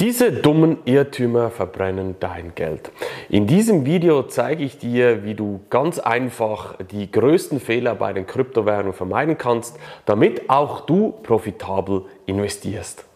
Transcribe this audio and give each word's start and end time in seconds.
Diese 0.00 0.30
dummen 0.30 0.78
Irrtümer 0.84 1.50
verbrennen 1.50 2.14
dein 2.20 2.54
Geld. 2.54 2.92
In 3.28 3.48
diesem 3.48 3.84
Video 3.84 4.22
zeige 4.22 4.62
ich 4.62 4.78
dir, 4.78 5.24
wie 5.24 5.34
du 5.34 5.58
ganz 5.70 5.98
einfach 5.98 6.76
die 6.92 7.10
größten 7.10 7.58
Fehler 7.58 7.96
bei 7.96 8.12
den 8.12 8.24
Kryptowährungen 8.24 8.92
vermeiden 8.92 9.36
kannst, 9.38 9.76
damit 10.06 10.50
auch 10.50 10.82
du 10.82 11.14
profitabel 11.24 12.02
investierst. 12.26 13.06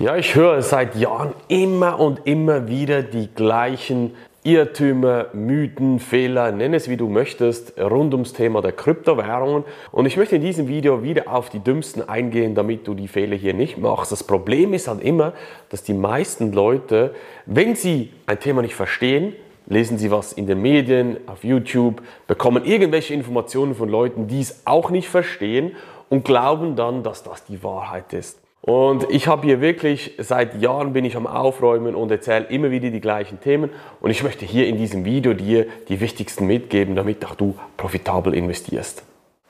Ja, 0.00 0.16
ich 0.16 0.34
höre 0.34 0.62
seit 0.62 0.96
Jahren 0.96 1.32
immer 1.46 2.00
und 2.00 2.26
immer 2.26 2.66
wieder 2.66 3.02
die 3.02 3.28
gleichen 3.32 4.16
Irrtümer, 4.44 5.26
Mythen, 5.34 6.00
Fehler, 6.00 6.50
nenn 6.50 6.74
es 6.74 6.88
wie 6.88 6.96
du 6.96 7.08
möchtest, 7.08 7.78
rund 7.78 8.12
ums 8.12 8.32
Thema 8.32 8.60
der 8.60 8.72
Kryptowährungen. 8.72 9.62
Und 9.92 10.06
ich 10.06 10.16
möchte 10.16 10.34
in 10.34 10.42
diesem 10.42 10.66
Video 10.66 11.04
wieder 11.04 11.32
auf 11.32 11.48
die 11.48 11.60
dümmsten 11.60 12.08
eingehen, 12.08 12.56
damit 12.56 12.88
du 12.88 12.94
die 12.94 13.06
Fehler 13.06 13.36
hier 13.36 13.54
nicht 13.54 13.78
machst. 13.78 14.10
Das 14.10 14.24
Problem 14.24 14.74
ist 14.74 14.88
halt 14.88 15.00
immer, 15.00 15.32
dass 15.68 15.84
die 15.84 15.94
meisten 15.94 16.52
Leute, 16.52 17.14
wenn 17.46 17.76
sie 17.76 18.10
ein 18.26 18.40
Thema 18.40 18.62
nicht 18.62 18.74
verstehen, 18.74 19.32
lesen 19.66 19.96
sie 19.96 20.10
was 20.10 20.32
in 20.32 20.48
den 20.48 20.60
Medien, 20.60 21.18
auf 21.26 21.44
YouTube, 21.44 22.02
bekommen 22.26 22.64
irgendwelche 22.64 23.14
Informationen 23.14 23.76
von 23.76 23.88
Leuten, 23.88 24.26
die 24.26 24.40
es 24.40 24.62
auch 24.64 24.90
nicht 24.90 25.08
verstehen 25.08 25.76
und 26.08 26.24
glauben 26.24 26.74
dann, 26.74 27.04
dass 27.04 27.22
das 27.22 27.44
die 27.44 27.62
Wahrheit 27.62 28.12
ist. 28.12 28.41
Und 28.64 29.10
ich 29.10 29.26
habe 29.26 29.44
hier 29.44 29.60
wirklich, 29.60 30.12
seit 30.18 30.62
Jahren 30.62 30.92
bin 30.92 31.04
ich 31.04 31.16
am 31.16 31.26
Aufräumen 31.26 31.96
und 31.96 32.12
erzähle 32.12 32.44
immer 32.44 32.70
wieder 32.70 32.90
die 32.90 33.00
gleichen 33.00 33.40
Themen. 33.40 33.70
Und 34.00 34.12
ich 34.12 34.22
möchte 34.22 34.44
hier 34.44 34.68
in 34.68 34.76
diesem 34.76 35.04
Video 35.04 35.34
dir 35.34 35.66
die 35.88 36.00
wichtigsten 36.00 36.46
mitgeben, 36.46 36.94
damit 36.94 37.24
auch 37.24 37.34
du 37.34 37.56
profitabel 37.76 38.34
investierst. 38.34 39.02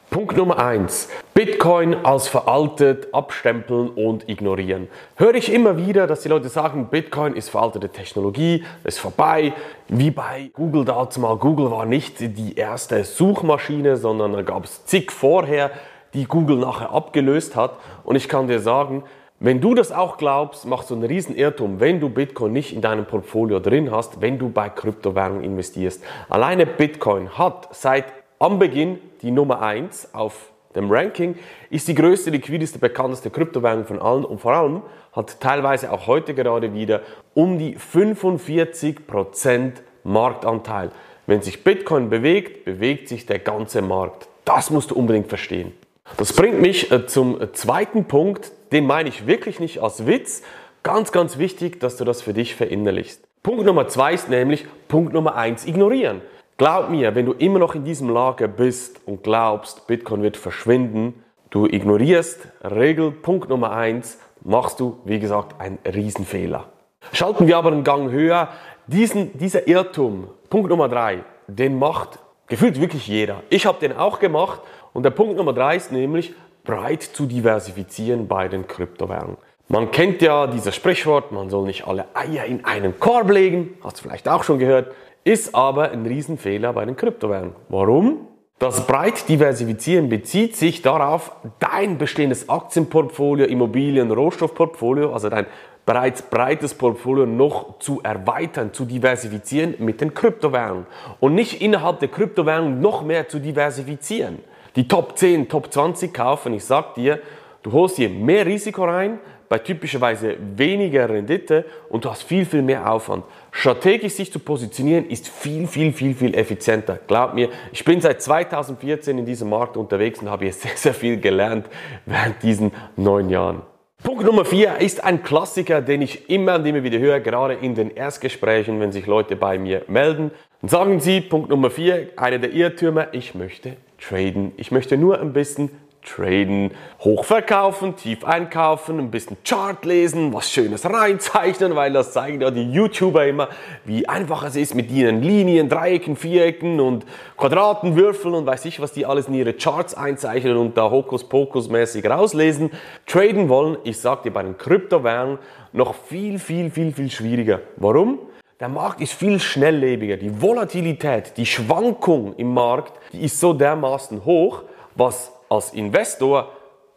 Punkt 0.09 0.35
Nummer 0.37 0.59
eins: 0.59 1.11
Bitcoin 1.35 1.95
als 2.05 2.29
veraltet 2.29 3.12
abstempeln 3.12 3.91
und 3.91 4.30
ignorieren. 4.30 4.88
Höre 5.16 5.35
ich 5.35 5.52
immer 5.52 5.77
wieder, 5.77 6.07
dass 6.07 6.21
die 6.21 6.30
Leute 6.30 6.49
sagen, 6.49 6.88
Bitcoin 6.91 7.35
ist 7.35 7.51
veraltete 7.51 7.91
Technologie, 7.91 8.65
ist 8.85 8.99
vorbei. 8.99 9.52
Wie 9.88 10.10
bei 10.10 10.51
Google 10.55 10.87
dazu 10.87 11.21
mal. 11.21 11.37
Google 11.37 11.71
war 11.71 11.85
nicht 11.85 12.21
die 12.21 12.57
erste 12.57 13.05
Suchmaschine, 13.05 13.99
sondern 13.99 14.33
da 14.33 14.40
gab 14.40 14.65
es 14.65 14.87
zig 14.87 15.13
vorher 15.13 15.71
die 16.15 16.24
Google 16.24 16.57
nachher 16.57 16.91
abgelöst 16.91 17.57
hat. 17.57 17.73
Und 18.05 18.16
ich 18.16 18.29
kann 18.29 18.49
dir 18.49 18.60
sagen, 18.60 19.05
wenn 19.41 19.60
du 19.60 19.74
das 19.74 19.91
auch 19.91 20.18
glaubst, 20.18 20.66
machst 20.66 20.91
du 20.91 20.95
einen 20.95 21.02
riesen 21.02 21.35
Irrtum, 21.35 21.80
wenn 21.80 21.99
du 21.99 22.09
Bitcoin 22.09 22.52
nicht 22.52 22.73
in 22.73 22.80
deinem 22.80 23.07
Portfolio 23.07 23.59
drin 23.59 23.91
hast, 23.91 24.21
wenn 24.21 24.38
du 24.38 24.49
bei 24.51 24.68
Kryptowährungen 24.68 25.43
investierst. 25.43 26.05
Alleine 26.29 26.65
Bitcoin 26.65 27.37
hat 27.37 27.68
seit 27.74 28.05
am 28.38 28.60
Beginn 28.60 28.99
die 29.23 29.33
Nummer 29.33 29.60
1 29.60 30.15
auf 30.15 30.52
dem 30.77 30.90
Ranking, 30.90 31.37
ist 31.71 31.88
die 31.88 31.95
größte, 31.95 32.30
liquideste, 32.30 32.79
bekannteste 32.79 33.30
Kryptowährung 33.30 33.85
von 33.85 34.01
allen 34.01 34.24
und 34.24 34.40
vor 34.40 34.52
allem 34.52 34.83
hat 35.13 35.40
teilweise 35.40 35.93
auch 35.93 36.07
heute 36.07 36.35
gerade 36.35 36.73
wieder 36.73 37.01
um 37.35 37.59
die 37.59 37.77
45% 37.77 39.73
Marktanteil. 40.05 40.90
Wenn 41.27 41.43
sich 41.43 41.63
Bitcoin 41.65 42.10
bewegt, 42.10 42.65
bewegt 42.65 43.09
sich 43.09 43.27
der 43.27 43.38
ganze 43.38 43.83
Markt. 43.83 44.29
Das 44.45 44.71
musst 44.71 44.90
du 44.90 44.95
unbedingt 44.95 45.29
verstehen. 45.29 45.73
Das 46.17 46.33
bringt 46.33 46.61
mich 46.61 46.91
äh, 46.91 47.07
zum 47.07 47.39
zweiten 47.53 48.07
Punkt, 48.07 48.53
den 48.73 48.87
meine 48.87 49.09
ich 49.09 49.27
wirklich 49.27 49.61
nicht 49.61 49.81
als 49.81 50.07
Witz. 50.07 50.43
Ganz, 50.83 51.13
ganz 51.13 51.39
wichtig, 51.39 51.81
dass 51.81 51.97
du 51.97 52.05
das 52.05 52.23
für 52.23 52.33
dich 52.33 52.55
verinnerlichst. 52.55 53.23
Punkt 53.43 53.65
Nummer 53.65 53.89
zwei 53.89 54.15
ist 54.15 54.29
nämlich 54.29 54.67
Punkt 54.89 55.13
Nummer 55.13 55.37
eins, 55.37 55.65
ignorieren. 55.67 56.21
Glaub 56.59 56.91
mir, 56.91 57.15
wenn 57.15 57.27
du 57.27 57.33
immer 57.33 57.59
noch 57.59 57.75
in 57.75 57.85
diesem 57.85 58.09
Lager 58.09 58.47
bist 58.47 59.01
und 59.07 59.23
glaubst, 59.23 59.87
Bitcoin 59.87 60.23
wird 60.23 60.37
verschwinden, 60.37 61.25
du 61.51 61.67
ignorierst 61.67 62.49
Regel 62.63 63.11
Punkt 63.11 63.49
Nummer 63.49 63.73
eins, 63.73 64.19
machst 64.43 64.81
du, 64.81 64.99
wie 65.05 65.19
gesagt, 65.19 65.61
einen 65.61 65.78
Riesenfehler. 65.84 66.69
Schalten 67.12 67.47
wir 67.47 67.56
aber 67.56 67.73
einen 67.73 67.84
Gang 67.84 68.11
höher. 68.11 68.49
Diesen, 68.87 69.37
dieser 69.39 69.67
Irrtum, 69.67 70.28
Punkt 70.50 70.69
Nummer 70.69 70.89
drei, 70.89 71.25
den 71.47 71.78
macht 71.78 72.19
gefühlt 72.49 72.81
wirklich 72.81 73.09
jeder. 73.09 73.43
Ich 73.49 73.67
habe 73.67 73.78
den 73.81 73.97
auch 73.97 74.19
gemacht 74.19 74.61
und 74.93 75.05
der 75.05 75.11
Punkt 75.11 75.37
Nummer 75.37 75.53
drei 75.53 75.77
ist 75.77 75.93
nämlich, 75.93 76.35
breit 76.65 77.03
zu 77.03 77.27
diversifizieren 77.27 78.29
bei 78.29 78.49
den 78.49 78.67
Kryptowährungen. 78.67 79.37
Man 79.69 79.91
kennt 79.91 80.21
ja 80.23 80.47
dieses 80.47 80.75
Sprichwort, 80.75 81.33
man 81.33 81.49
soll 81.49 81.67
nicht 81.67 81.87
alle 81.87 82.05
Eier 82.15 82.45
in 82.45 82.65
einen 82.65 82.99
Korb 83.01 83.31
legen, 83.31 83.75
hast 83.83 83.99
du 83.99 84.03
vielleicht 84.03 84.29
auch 84.29 84.45
schon 84.45 84.59
gehört, 84.59 84.93
ist 85.25 85.55
aber 85.55 85.93
ein 85.93 86.05
Riesenfehler 86.05 86.73
bei 86.73 86.85
den 86.85 86.97
Kryptowährungen. 86.97 87.55
Warum? 87.69 88.29
Das 88.59 88.87
breit 88.87 89.29
diversifizieren 89.29 90.09
bezieht 90.09 90.57
sich 90.57 90.83
darauf, 90.83 91.33
dein 91.59 91.99
bestehendes 91.99 92.49
Aktienportfolio, 92.49 93.47
Immobilien, 93.47 94.11
Rohstoffportfolio, 94.11 95.13
also 95.13 95.29
dein 95.31 95.47
bereits 95.85 96.23
breites 96.23 96.75
Portfolio 96.75 97.27
noch 97.27 97.79
zu 97.81 98.01
erweitern, 98.03 98.73
zu 98.73 98.85
diversifizieren 98.85 99.75
mit 99.79 100.01
den 100.01 100.15
Kryptowährungen 100.15 100.87
und 101.19 101.35
nicht 101.35 101.61
innerhalb 101.61 101.99
der 101.99 102.09
Kryptowährungen 102.09 102.81
noch 102.81 103.03
mehr 103.03 103.29
zu 103.29 103.41
diversifizieren 103.41 104.39
die 104.77 104.88
Top 104.88 105.19
10, 105.19 105.49
Top 105.49 105.72
20 105.72 106.12
kaufen. 106.12 106.55
Ich 106.55 106.65
sag 106.65 106.94
dir, 106.94 107.21
du 107.62 107.72
holst 107.72 107.99
dir 107.99 108.09
mehr 108.09 108.47
Risiko 108.47 108.84
rein, 108.84 109.19
bei 109.53 109.59
typischerweise 109.59 110.37
weniger 110.56 111.10
Rendite 111.10 111.66
und 111.91 112.06
du 112.06 112.10
hast 112.10 112.22
viel, 112.22 112.47
viel 112.47 112.62
mehr 112.62 112.91
Aufwand. 112.91 113.22
Strategisch 113.50 114.15
sich 114.15 114.32
zu 114.32 114.38
positionieren 114.38 115.06
ist 115.11 115.28
viel, 115.28 115.66
viel, 115.66 115.93
viel, 115.93 116.15
viel 116.15 116.34
effizienter. 116.34 116.99
Glaub 117.06 117.34
mir, 117.34 117.50
ich 117.71 117.84
bin 117.84 118.00
seit 118.00 118.22
2014 118.22 119.19
in 119.19 119.27
diesem 119.27 119.50
Markt 119.50 119.77
unterwegs 119.77 120.21
und 120.21 120.31
habe 120.31 120.47
hier 120.47 120.53
sehr, 120.55 120.75
sehr 120.75 120.94
viel 120.94 121.21
gelernt 121.21 121.66
während 122.06 122.43
diesen 122.43 122.72
neun 122.97 123.28
Jahren. 123.28 123.61
Punkt 124.03 124.25
Nummer 124.25 124.47
vier 124.47 124.78
ist 124.78 125.05
ein 125.05 125.22
Klassiker, 125.22 125.82
den 125.82 126.00
ich 126.00 126.31
immer 126.31 126.55
und 126.55 126.65
immer 126.65 126.82
wieder 126.82 126.99
höre, 126.99 127.21
gerade 127.21 127.53
in 127.53 127.75
den 127.75 127.91
Erstgesprächen, 127.91 128.81
wenn 128.81 128.91
sich 128.91 129.05
Leute 129.05 129.37
bei 129.37 129.59
mir 129.59 129.82
melden. 129.87 130.31
Dann 130.62 130.71
sagen 130.71 131.00
sie, 131.00 131.21
Punkt 131.21 131.50
Nummer 131.50 131.69
vier, 131.69 132.09
einer 132.16 132.38
der 132.38 132.53
Irrtümer, 132.53 133.09
ich 133.12 133.34
möchte 133.34 133.77
traden. 134.03 134.53
Ich 134.57 134.71
möchte 134.71 134.97
nur 134.97 135.21
ein 135.21 135.33
bisschen 135.33 135.71
traden, 136.05 136.73
hochverkaufen, 137.01 137.95
tief 137.97 138.25
einkaufen, 138.25 138.99
ein 138.99 139.11
bisschen 139.13 139.37
Chart 139.45 139.85
lesen, 139.85 140.33
was 140.33 140.51
Schönes 140.51 140.85
reinzeichnen, 140.85 141.77
weil 141.77 141.93
das 141.93 142.12
zeigen 142.12 142.41
ja 142.41 142.51
die 142.51 142.73
YouTuber 142.73 143.27
immer, 143.27 143.49
wie 143.85 144.09
einfach 144.09 144.43
es 144.43 144.57
ist 144.57 144.75
mit 144.75 144.91
ihren 144.91 145.23
Linien, 145.23 145.69
Dreiecken, 145.69 146.17
Vierecken 146.17 146.81
und 146.81 147.07
Quadraten, 147.37 147.95
Würfeln 147.95 148.35
und 148.35 148.47
weiß 148.47 148.65
ich, 148.65 148.81
was 148.81 148.93
die 148.93 149.07
alles 149.07 149.29
in 149.29 149.35
ihre 149.35 149.53
Charts 149.53 149.95
einzeichnen 149.95 150.57
und 150.57 150.77
da 150.77 150.91
Hokuspokus-mäßig 150.91 152.09
rauslesen. 152.09 152.73
Traden 153.07 153.49
wollen, 153.49 153.77
ich 153.85 154.01
sag 154.01 154.25
dir 154.25 154.33
bei 154.33 154.43
den 154.43 154.59
Kryptowährungen, 154.59 155.39
noch 155.73 155.95
viel, 155.95 156.41
viel, 156.41 156.71
viel, 156.71 156.93
viel 156.93 157.11
schwieriger. 157.11 157.61
Warum? 157.77 158.19
Der 158.62 158.69
Markt 158.69 159.00
ist 159.00 159.15
viel 159.15 159.41
schnelllebiger. 159.41 160.17
Die 160.17 160.41
Volatilität, 160.41 161.37
die 161.37 161.47
Schwankung 161.47 162.37
im 162.37 162.55
Markt, 162.55 162.93
die 163.12 163.25
ist 163.25 163.41
so 163.41 163.55
dermaßen 163.55 164.25
hoch, 164.25 164.62
was 164.95 165.33
als 165.49 165.71
Investor 165.73 166.49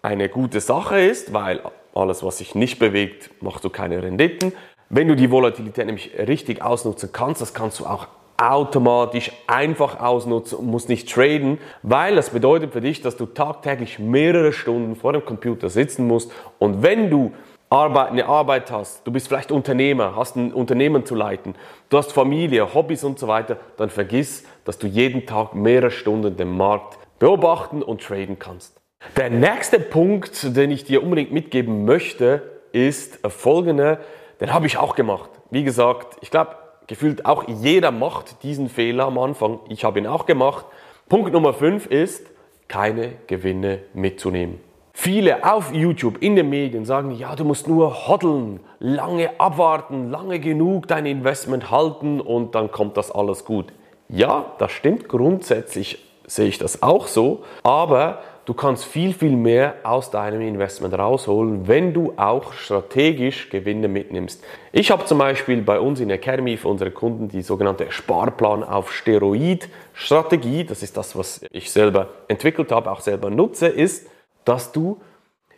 eine 0.03 0.30
gute 0.30 0.62
Sache 0.62 1.00
ist, 1.00 1.34
weil 1.34 1.62
alles, 1.96 2.22
was 2.22 2.38
sich 2.38 2.53
nicht 2.53 2.78
bewegt, 2.78 3.31
machst 3.42 3.64
du 3.64 3.72
keine 3.72 4.03
Renditen. 4.03 4.53
Wenn 4.90 5.08
du 5.08 5.16
die 5.16 5.31
Volatilität 5.31 5.88
nämlich 5.88 6.12
richtig 6.20 6.62
ausnutzen 6.62 7.09
kannst, 7.12 7.42
das 7.42 7.56
kannst 7.56 7.80
du 7.80 7.88
auch 7.88 8.09
automatisch 8.38 9.32
einfach 9.47 10.00
ausnutzen 10.00 10.59
und 10.59 10.68
musst 10.68 10.88
nicht 10.88 11.12
traden, 11.12 11.58
weil 11.82 12.14
das 12.16 12.30
bedeutet 12.30 12.74
für 12.74 12.82
dich, 12.82 13.02
dass 13.02 13.18
du 13.18 13.26
tagtäglich 13.26 13.97
mehrere 13.97 14.53
Stunden 14.53 14.96
vor 14.96 15.14
dem 15.14 15.26
Computer 15.26 15.70
sitzen 15.70 16.06
musst 16.06 16.32
und 16.59 16.84
wenn 16.84 17.09
du 17.09 17.32
Arbeit, 17.75 18.12
eine 18.12 18.25
Arbeit 18.25 18.72
hast, 18.72 19.06
du 19.06 19.12
bist 19.12 19.28
vielleicht 19.28 19.52
Unternehmer, 19.52 20.16
hast 20.16 20.38
ein 20.38 20.53
Unternehmen 20.53 21.06
zu 21.06 21.13
leiten, 21.13 21.56
du 21.90 21.97
hast 21.97 22.13
Familie, 22.13 22.74
Hobbys 22.74 23.03
und 23.03 23.19
so 23.19 23.28
weiter, 23.28 23.58
dann 23.75 23.90
vergiss, 23.90 24.46
dass 24.63 24.78
du 24.78 24.88
jeden 24.88 25.25
Tag 25.25 25.53
mehrere 25.56 25.91
Stunden 25.91 26.38
den 26.38 26.56
Markt 26.56 26.97
beobachten 27.19 27.84
und 27.84 28.02
traden 28.02 28.40
kannst. 28.40 28.80
Der 29.18 29.30
nächste 29.30 29.80
Punkt, 29.80 30.56
den 30.56 30.72
ich 30.72 30.85
dir 30.85 31.03
unbedingt 31.03 31.31
mitgeben 31.31 31.85
möchte, 31.85 32.41
ist 32.72 33.19
folgender. 33.28 34.00
Den 34.40 34.53
habe 34.53 34.68
ich 34.68 34.78
auch 34.78 34.96
gemacht. 34.96 35.30
Wie 35.52 35.64
gesagt, 35.64 36.17
ich 36.22 36.32
glaube, 36.32 36.55
gefühlt 36.88 37.26
auch 37.26 37.46
jeder 37.47 37.91
macht 37.91 38.44
diesen 38.44 38.70
Fehler 38.70 39.05
am 39.05 39.17
Anfang. 39.17 39.59
Ich 39.70 39.84
habe 39.84 40.00
ihn 40.00 40.08
auch 40.08 40.26
gemacht. 40.26 40.66
Punkt 41.09 41.32
Nummer 41.34 41.53
5 41.53 41.88
ist, 41.88 42.26
keine 42.67 43.14
Gewinne 43.28 43.79
mitzunehmen. 43.94 44.59
Viele 44.97 45.44
auf 45.44 45.74
YouTube, 45.74 46.22
in 46.22 46.38
den 46.38 46.50
Medien 46.50 46.86
sagen, 46.86 47.12
ja, 47.12 47.36
du 47.36 47.44
musst 47.44 47.68
nur 47.68 48.08
hoddeln, 48.08 48.62
lange 48.80 49.30
abwarten, 49.42 50.09
lange 50.09 50.40
genug 50.40 50.88
dein 50.88 51.06
Investment 51.06 51.70
halten 51.70 52.22
und 52.22 52.56
dann 52.56 52.72
kommt 52.72 52.96
das 52.96 53.12
alles 53.12 53.44
gut. 53.44 53.74
Ja, 54.08 54.53
das 54.58 54.72
stimmt, 54.72 55.09
grundsätzlich 55.09 56.00
sehe 56.26 56.47
ich 56.47 56.59
das 56.59 56.82
auch 56.82 57.08
so, 57.08 57.44
aber 57.62 58.20
du 58.46 58.53
kannst 58.53 58.86
viel, 58.86 59.14
viel 59.14 59.36
mehr 59.36 59.76
aus 59.84 60.12
deinem 60.12 60.40
Investment 60.40 60.98
rausholen, 60.98 61.68
wenn 61.68 61.94
du 61.94 62.14
auch 62.16 62.53
strategisch 62.53 63.50
Gewinne 63.50 63.90
mitnimmst. 63.90 64.41
Ich 64.72 64.91
habe 64.91 65.03
zum 65.06 65.18
Beispiel 65.18 65.62
bei 65.62 65.78
uns 65.78 66.00
in 66.00 66.08
der 66.08 66.18
Academy 66.18 66.56
für 66.56 66.70
unsere 66.70 66.91
Kunden 66.91 67.28
die 67.28 67.41
sogenannte 67.41 67.91
Sparplan 67.91 68.64
auf 68.64 68.94
Steroid 68.94 69.68
Strategie, 69.94 70.64
das 70.64 70.84
ist 70.84 70.96
das, 70.96 71.18
was 71.18 71.46
ich 71.52 71.70
selber 71.70 72.08
entwickelt 72.30 72.72
habe, 72.72 72.90
auch 72.90 73.02
selber 73.02 73.30
nutze, 73.30 73.68
ist, 73.68 74.08
dass 74.46 74.72
du 74.72 75.02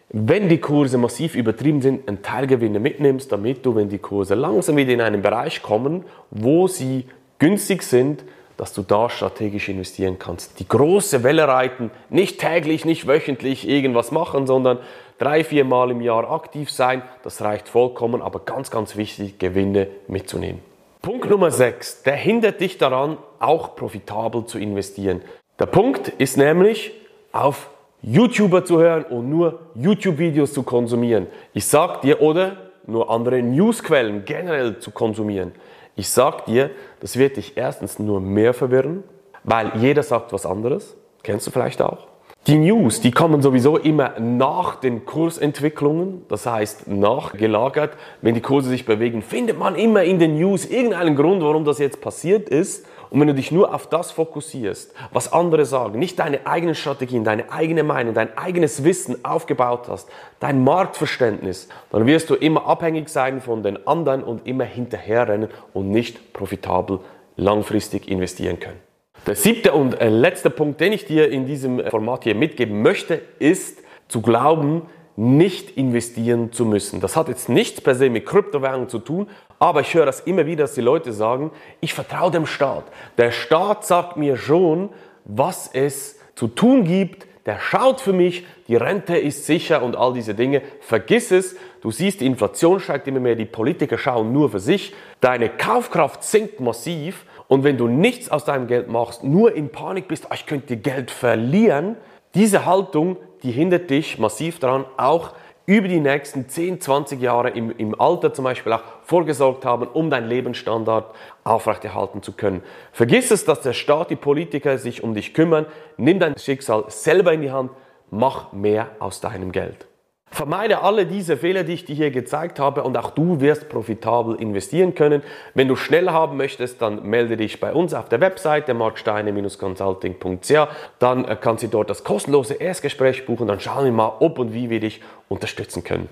wenn 0.09 0.47
die 0.47 0.59
Kurse 0.59 0.97
massiv 0.97 1.35
übertrieben 1.35 1.81
sind, 1.81 2.07
einen 2.07 2.21
Teilgewinne 2.21 2.79
mitnimmst, 2.79 3.31
damit 3.31 3.65
du, 3.65 3.75
wenn 3.75 3.89
die 3.89 3.97
Kurse 3.97 4.35
langsam 4.35 4.77
wieder 4.77 4.93
in 4.93 5.01
einen 5.01 5.21
Bereich 5.21 5.61
kommen, 5.61 6.05
wo 6.31 6.67
sie 6.67 7.05
günstig 7.39 7.83
sind, 7.83 8.23
dass 8.55 8.73
du 8.73 8.81
da 8.81 9.09
strategisch 9.09 9.69
investieren 9.69 10.17
kannst. 10.17 10.59
Die 10.59 10.67
große 10.67 11.23
Welle 11.23 11.47
reiten, 11.47 11.91
nicht 12.09 12.39
täglich, 12.39 12.85
nicht 12.85 13.05
wöchentlich 13.05 13.67
irgendwas 13.67 14.11
machen, 14.11 14.47
sondern 14.47 14.79
drei, 15.19 15.43
vier 15.43 15.65
Mal 15.65 15.91
im 15.91 16.01
Jahr 16.01 16.31
aktiv 16.31 16.71
sein, 16.71 17.03
das 17.23 17.41
reicht 17.41 17.67
vollkommen, 17.67 18.21
aber 18.21 18.39
ganz, 18.39 18.71
ganz 18.71 18.95
wichtig, 18.95 19.37
Gewinne 19.39 19.87
mitzunehmen. 20.07 20.61
Punkt 21.01 21.29
Nummer 21.29 21.51
6, 21.51 22.03
der 22.03 22.15
hindert 22.15 22.61
dich 22.61 22.77
daran, 22.77 23.17
auch 23.39 23.75
profitabel 23.75 24.45
zu 24.45 24.57
investieren. 24.57 25.21
Der 25.59 25.67
Punkt 25.67 26.07
ist 26.07 26.37
nämlich, 26.37 26.93
auf 27.31 27.69
YouTuber 28.01 28.63
zu 28.63 28.79
hören 28.79 29.03
und 29.05 29.29
nur 29.29 29.59
YouTube-Videos 29.75 30.53
zu 30.53 30.63
konsumieren. 30.63 31.27
Ich 31.53 31.65
sag 31.65 32.01
dir, 32.01 32.21
oder 32.21 32.57
nur 32.85 33.09
andere 33.09 33.41
Newsquellen 33.41 34.23
generell 34.25 34.79
zu 34.79 34.91
konsumieren. 34.91 35.51
Ich 35.95 36.09
sag 36.09 36.45
dir, 36.45 36.69
das 36.99 37.17
wird 37.17 37.37
dich 37.37 37.57
erstens 37.57 37.99
nur 37.99 38.21
mehr 38.21 38.53
verwirren, 38.53 39.03
weil 39.43 39.71
jeder 39.75 40.03
sagt 40.03 40.31
was 40.31 40.45
anderes. 40.45 40.95
Kennst 41.23 41.47
du 41.47 41.51
vielleicht 41.51 41.81
auch? 41.81 42.07
Die 42.47 42.57
News, 42.57 43.01
die 43.01 43.11
kommen 43.11 43.41
sowieso 43.41 43.75
immer 43.75 44.17
nach 44.21 44.77
den 44.77 45.03
Kursentwicklungen, 45.03 46.21
das 46.29 46.45
heißt 46.45 46.87
nachgelagert. 46.87 47.97
Wenn 48.21 48.35
die 48.35 48.41
Kurse 48.41 48.69
sich 48.69 48.85
bewegen, 48.85 49.21
findet 49.21 49.59
man 49.59 49.75
immer 49.75 50.05
in 50.05 50.17
den 50.17 50.37
News 50.37 50.63
irgendeinen 50.63 51.17
Grund, 51.17 51.43
warum 51.43 51.65
das 51.65 51.77
jetzt 51.77 51.99
passiert 51.99 52.47
ist. 52.47 52.85
Und 53.09 53.19
wenn 53.19 53.27
du 53.27 53.33
dich 53.33 53.51
nur 53.51 53.75
auf 53.75 53.87
das 53.87 54.11
fokussierst, 54.11 54.93
was 55.11 55.33
andere 55.33 55.65
sagen, 55.65 55.99
nicht 55.99 56.19
deine 56.19 56.47
eigenen 56.47 56.75
Strategien, 56.75 57.25
deine 57.25 57.51
eigene 57.51 57.83
Meinung, 57.83 58.13
dein 58.13 58.37
eigenes 58.37 58.85
Wissen 58.85 59.25
aufgebaut 59.25 59.89
hast, 59.89 60.07
dein 60.39 60.63
Marktverständnis, 60.63 61.67
dann 61.91 62.05
wirst 62.05 62.29
du 62.29 62.35
immer 62.35 62.65
abhängig 62.65 63.09
sein 63.09 63.41
von 63.41 63.61
den 63.61 63.85
anderen 63.85 64.23
und 64.23 64.47
immer 64.47 64.63
hinterherrennen 64.63 65.49
und 65.73 65.91
nicht 65.91 66.31
profitabel 66.31 67.01
langfristig 67.35 68.07
investieren 68.07 68.61
können. 68.61 68.86
Der 69.27 69.35
siebte 69.35 69.73
und 69.73 69.99
äh, 69.99 70.07
letzte 70.07 70.49
Punkt, 70.49 70.79
den 70.79 70.93
ich 70.93 71.05
dir 71.05 71.29
in 71.29 71.45
diesem 71.45 71.83
Format 71.89 72.23
hier 72.23 72.33
mitgeben 72.33 72.81
möchte, 72.81 73.21
ist 73.39 73.83
zu 74.07 74.21
glauben, 74.21 74.83
nicht 75.17 75.71
investieren 75.71 76.53
zu 76.53 76.63
müssen. 76.63 77.01
Das 77.01 77.17
hat 77.17 77.27
jetzt 77.27 77.49
nichts 77.49 77.81
per 77.81 77.93
se 77.93 78.09
mit 78.09 78.25
Kryptowährungen 78.25 78.87
zu 78.87 78.99
tun, 78.99 79.27
aber 79.59 79.81
ich 79.81 79.93
höre 79.93 80.05
das 80.05 80.21
immer 80.21 80.45
wieder, 80.45 80.63
dass 80.63 80.75
die 80.75 80.81
Leute 80.81 81.11
sagen, 81.11 81.51
ich 81.81 81.93
vertraue 81.93 82.31
dem 82.31 82.45
Staat. 82.45 82.85
Der 83.17 83.31
Staat 83.31 83.85
sagt 83.85 84.15
mir 84.15 84.37
schon, 84.37 84.91
was 85.25 85.69
es 85.73 86.19
zu 86.35 86.47
tun 86.47 86.85
gibt. 86.85 87.27
Der 87.47 87.59
schaut 87.59 88.01
für 88.01 88.11
mich, 88.11 88.45
die 88.67 88.75
Rente 88.75 89.17
ist 89.17 89.45
sicher 89.45 89.81
und 89.81 89.95
all 89.95 90.13
diese 90.13 90.35
Dinge. 90.35 90.61
Vergiss 90.81 91.31
es. 91.31 91.55
Du 91.81 91.91
siehst, 91.91 92.19
die 92.19 92.25
Inflation 92.25 92.81
steigt 92.81 93.07
immer 93.07 93.21
mehr, 93.21 93.35
die 93.35 93.45
Politiker 93.45 93.97
schauen 93.97 94.33
nur 94.33 94.51
für 94.51 94.59
sich. 94.59 94.93
Deine 95.21 95.47
Kaufkraft 95.47 96.25
sinkt 96.25 96.59
massiv 96.59 97.25
und 97.47 97.63
wenn 97.63 97.77
du 97.77 97.87
nichts 97.87 98.29
aus 98.29 98.43
deinem 98.43 98.67
Geld 98.67 98.89
machst, 98.89 99.23
nur 99.23 99.55
in 99.55 99.69
Panik 99.69 100.09
bist, 100.09 100.29
ah, 100.29 100.35
ich 100.35 100.45
könnte 100.45 100.75
Geld 100.75 101.09
verlieren, 101.09 101.95
diese 102.35 102.65
Haltung, 102.65 103.15
die 103.43 103.51
hindert 103.51 103.89
dich 103.89 104.19
massiv 104.19 104.59
daran, 104.59 104.83
auch 104.97 105.31
über 105.67 105.89
die 105.89 105.99
nächsten 105.99 106.47
10, 106.47 106.79
20 106.79 107.21
Jahre 107.21 107.49
im, 107.49 107.71
im 107.77 107.99
Alter 107.99 108.33
zum 108.33 108.45
Beispiel 108.45 108.71
auch 108.71 108.83
vorgesorgt 109.03 109.65
haben, 109.65 109.85
um 109.85 110.09
deinen 110.09 110.29
Lebensstandard 110.29 111.13
aufrechterhalten 111.43 112.23
zu 112.23 112.31
können. 112.31 112.63
Vergiss 112.93 113.31
es, 113.31 113.43
dass 113.43 113.61
der 113.61 113.73
Staat, 113.73 114.09
die 114.09 114.15
Politiker 114.15 114.77
sich 114.77 115.03
um 115.03 115.13
dich 115.13 115.33
kümmern. 115.33 115.65
Nimm 115.97 116.19
dein 116.19 116.37
Schicksal 116.37 116.85
selber 116.87 117.33
in 117.33 117.41
die 117.41 117.51
Hand. 117.51 117.71
Mach 118.09 118.53
mehr 118.53 118.91
aus 118.99 119.19
deinem 119.19 119.51
Geld. 119.51 119.86
Vermeide 120.29 120.81
alle 120.83 121.05
diese 121.05 121.37
Fehler, 121.37 121.63
die 121.63 121.73
ich 121.73 121.85
dir 121.85 121.95
hier 121.95 122.11
gezeigt 122.11 122.59
habe 122.59 122.83
und 122.83 122.97
auch 122.97 123.11
du 123.11 123.39
wirst 123.39 123.69
profitabel 123.69 124.35
investieren 124.35 124.93
können. 124.93 125.23
Wenn 125.53 125.67
du 125.67 125.75
schnell 125.75 126.09
haben 126.09 126.37
möchtest, 126.37 126.81
dann 126.81 127.07
melde 127.07 127.37
dich 127.37 127.59
bei 127.59 127.73
uns 127.73 127.93
auf 127.93 128.09
der 128.09 128.19
Webseite 128.19 128.73
marksteine-consulting.ch. 128.73 130.67
Dann 130.99 131.25
äh, 131.25 131.37
kannst 131.39 131.63
du 131.63 131.67
dort 131.67 131.89
das 131.89 132.03
kostenlose 132.03 132.55
Erstgespräch 132.55 133.25
buchen. 133.25 133.47
Dann 133.47 133.59
schauen 133.59 133.85
wir 133.85 133.91
mal, 133.91 134.17
ob 134.19 134.37
und 134.37 134.53
wie 134.53 134.69
wir 134.69 134.81
dich 134.81 135.01
unterstützen 135.29 135.83
können. 135.83 136.09